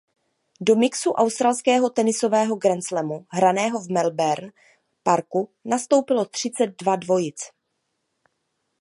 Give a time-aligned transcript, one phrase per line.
[0.65, 4.49] Do mixu australského tenisového grandslamu hraného v Melbourne
[5.05, 5.41] Parku
[5.73, 7.39] nastoupilo třicet dva dvojic.